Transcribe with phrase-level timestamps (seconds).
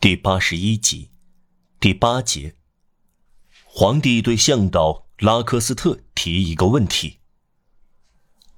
[0.00, 1.10] 第八十一集，
[1.78, 2.54] 第八节。
[3.64, 7.18] 皇帝对向导拉科斯特提一个问题：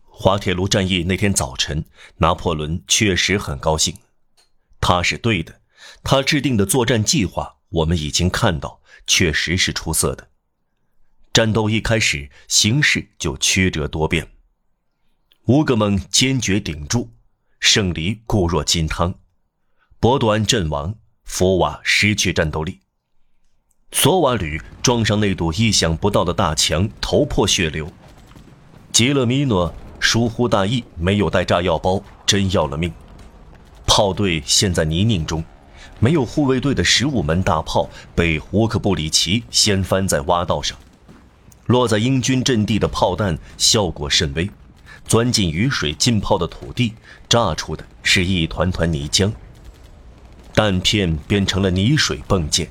[0.02, 1.84] 滑铁卢战役那天早晨，
[2.18, 3.96] 拿破仑确实很高兴，
[4.80, 5.60] 他是对的。
[6.04, 10.30] 他制定的作战计划，我们已经看到，确实是出色的。
[11.32, 14.30] 战斗一开始，形势就曲折多变。
[15.46, 17.10] 乌格蒙坚决顶住，
[17.58, 19.14] 胜利固若金汤；
[19.98, 21.00] 博多安阵亡。
[21.24, 22.78] 佛瓦失去战斗力，
[23.90, 27.90] 索瓦吕撞上那堵意想不到的大墙，头破血流。
[28.92, 32.92] 吉勒米诺疏忽大意，没有带炸药包，真要了命。
[33.86, 35.42] 炮队陷在泥泞中，
[35.98, 40.76] 没有护卫队的十五门大炮被胡克布里奇掀翻在挖道上，
[41.66, 44.48] 落在英军阵地的炮弹效果甚微，
[45.06, 46.92] 钻进雨水浸泡的土地，
[47.28, 49.32] 炸出的是一团团泥浆。
[50.54, 52.68] 弹片变成了泥水迸溅。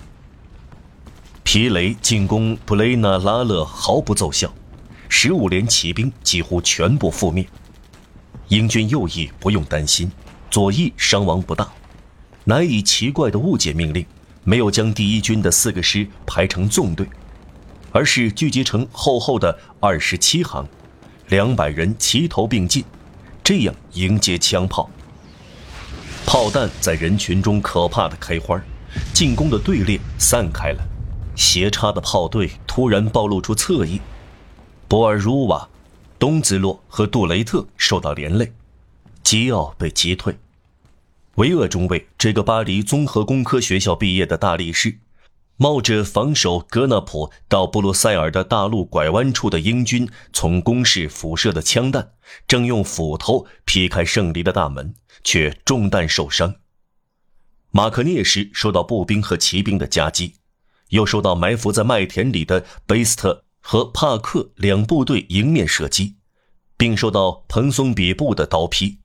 [1.43, 4.53] 皮雷进攻布雷纳拉勒毫不奏效，
[5.09, 7.45] 十五连骑兵几乎全部覆灭。
[8.49, 10.11] 英军右翼不用担心，
[10.49, 11.67] 左翼伤亡不大。
[12.43, 14.05] 难以奇怪的误解命令，
[14.43, 17.07] 没有将第一军的四个师排成纵队，
[17.91, 20.67] 而是聚集成厚厚的二十七行，
[21.27, 22.83] 两百人齐头并进，
[23.43, 24.89] 这样迎接枪炮。
[26.31, 28.57] 炮弹在人群中可怕的开花，
[29.13, 30.81] 进攻的队列散开了，
[31.35, 33.99] 斜插的炮队突然暴露出侧翼，
[34.87, 35.67] 博尔茹瓦、
[36.17, 38.49] 东兹洛和杜雷特受到连累，
[39.21, 40.33] 吉奥被击退。
[41.35, 44.99] 维厄中尉这个巴黎综合工科学校毕业的大力士。
[45.61, 52.13] 冒着防守格纳普到布鲁塞尔的大路拐弯处的英军从攻势辐射的枪弹，
[52.47, 56.55] 正用斧头劈开胜利的大门，却中弹受伤。
[57.69, 60.37] 马克涅什受到步兵和骑兵的夹击，
[60.89, 66.15] 又受到埋伏在麦田里的贝斯特和帕克两部队迎面射击，
[66.75, 68.97] 并受到蓬松比布的刀劈。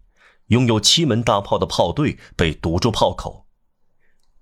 [0.46, 3.45] 拥有七门大炮的炮队被堵住炮口。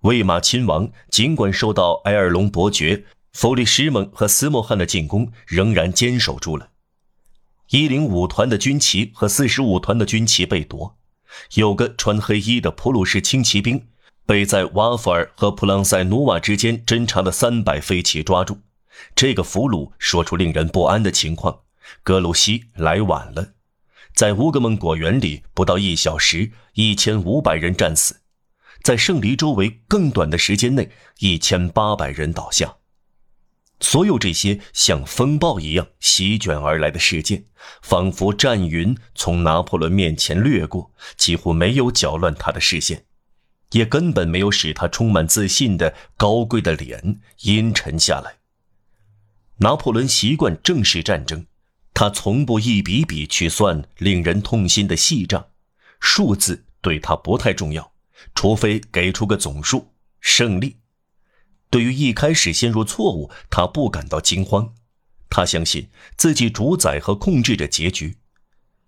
[0.04, 6.68] 魏玛亲王尽管受到埃尔隆伯爵、弗里什蒙和斯莫汉的进攻，仍然坚守住了。
[7.70, 10.98] 一零五团的军旗和四十五团的军旗被夺，
[11.54, 13.86] 有个穿黑衣的普鲁士轻骑兵
[14.26, 18.58] 被在瓦弗尔和普朗塞努瓦之间侦察的三百飞骑抓住。
[19.16, 21.60] 这个俘虏说出令人不安的情况：
[22.02, 23.52] 格鲁希来晚了。
[24.14, 28.20] 在乌格蒙果园里，不到一小时，一千五百人战死。
[28.84, 30.90] 在圣黎周围更短的时间内，
[31.20, 32.76] 一千八百人倒下。
[33.80, 37.46] 所有这些像风暴一样席卷而来的事件，
[37.80, 43.06] 仿佛战云从拿破仑面前掠过，几乎没有搅乱他的视线，
[43.72, 48.34] 也根本没有使他充满自信的高贵的脸阴沉下来。
[49.60, 51.46] 拿破仑习惯正视战争，
[51.94, 55.46] 他从不一笔笔去算令人痛心的细账，
[56.00, 57.93] 数字对他不太重要。
[58.34, 60.78] 除非给出个总数，胜利。
[61.70, 64.74] 对于一开始陷入错误，他不感到惊慌。
[65.28, 68.18] 他相信自己主宰和控制着结局。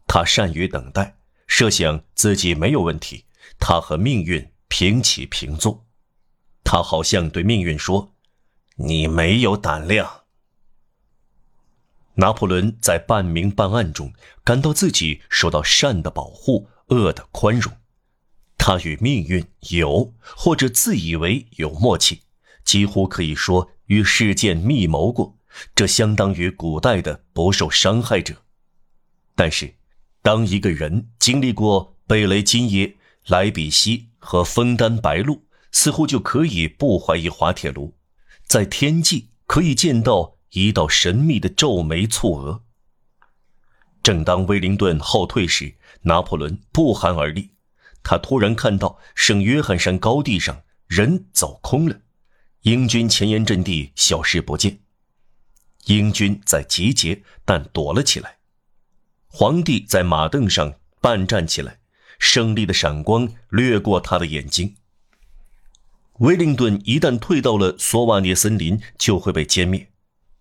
[0.06, 3.24] 他善于等待，设想自己没有问题。
[3.58, 5.86] 他和命运平起平坐。
[6.62, 8.14] 他好像对命运说
[8.76, 10.22] ：“你没有胆量。”
[12.14, 14.12] 拿破仑在半明半暗中
[14.44, 17.72] 感到自己受到善的保护，恶的宽容。
[18.66, 22.22] 他与命运有，或者自以为有默契，
[22.64, 25.38] 几乎可以说与事件密谋过。
[25.72, 28.42] 这相当于古代的不受伤害者。
[29.36, 29.76] 但是，
[30.20, 32.96] 当一个人经历过贝雷金耶、
[33.28, 37.94] 莱比锡和枫丹白露，似乎就可以不怀疑滑铁卢，
[38.48, 42.64] 在天际可以见到一道神秘的皱眉蹙额。
[44.02, 47.50] 正当威灵顿后退时，拿破仑不寒而栗。
[48.08, 52.02] 他突然看到圣约翰山高地上人走空了，
[52.62, 54.78] 英军前沿阵地消失不见。
[55.86, 58.36] 英军在集结，但躲了起来。
[59.26, 61.80] 皇帝在马凳上半站起来，
[62.20, 64.76] 胜利的闪光掠过他的眼睛。
[66.20, 69.90] 威灵顿一旦退到了索瓦涅森林，就会被歼灭，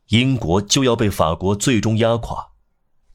[0.09, 2.49] 英国就要被法国最终压垮。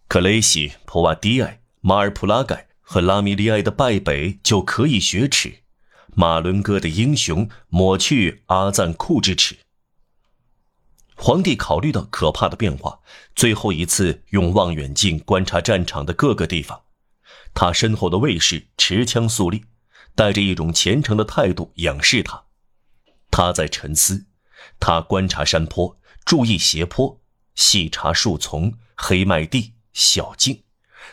[0.08, 2.69] 克雷西、普瓦迪埃、马尔普拉盖。
[2.92, 5.60] 和拉米利埃的败北就可以雪耻，
[6.16, 9.58] 马伦哥的英雄抹去阿赞库之耻。
[11.14, 12.98] 皇帝考虑到可怕的变化，
[13.36, 16.82] 最后一次用望远镜观察战场的各个地方。
[17.54, 19.66] 他身后的卫士持枪肃立，
[20.16, 22.42] 带着一种虔诚的态度仰视他。
[23.30, 24.26] 他在沉思，
[24.80, 27.20] 他观察山坡，注意斜坡，
[27.54, 30.64] 细查树丛、黑麦地、小径。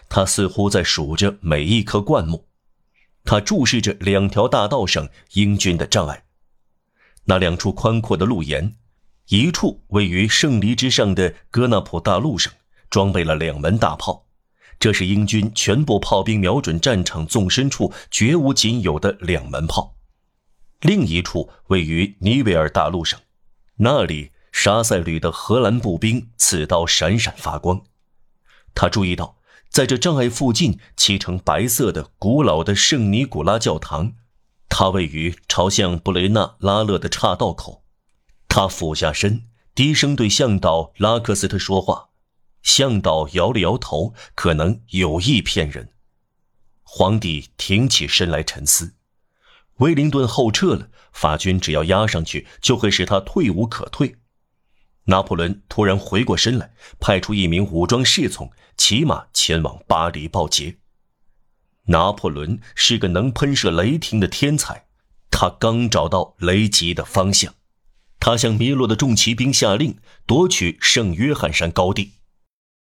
[0.10, 2.48] 他似乎在数着每一棵灌木。
[3.24, 6.24] 他注视着两条大道上英军的障碍。
[7.26, 8.76] 那两处宽阔的路沿，
[9.28, 12.54] 一处位于圣黎之上的戈纳普大路上，
[12.90, 14.26] 装备了两门大炮。
[14.80, 19.96] 这是英军全部炮兵瞄准战场纵深处绝无仅有的两门炮。
[20.82, 23.20] 另一处位于尼维尔大路上，
[23.78, 27.82] 那里沙塞旅的荷兰步兵刺刀闪闪发光。
[28.76, 29.37] 他注意到，
[29.70, 34.14] 在这障碍附近漆成白色的古老的圣尼古拉教堂，
[34.70, 37.84] 它位于朝向布雷纳拉勒的岔道口。
[38.48, 39.44] 他俯下身，
[39.76, 42.10] 低声对向导拉克斯特说话。
[42.64, 45.90] 向导摇了摇头，可能有意骗人。
[46.84, 48.96] 皇帝挺起身来沉思。
[49.78, 54.16] 威灵顿后撤了，法军只要压上去，就会使他退无可退。
[55.10, 60.78] 拿破仑突然回过身来，派出一名武装侍从骑马前往巴黎报捷。
[61.86, 64.86] 拿破仑是个能喷射雷霆的天才，
[65.32, 67.54] 他刚找到雷击的方向，
[68.20, 72.17] 他向迷路的重骑兵下令夺取圣约翰山高地。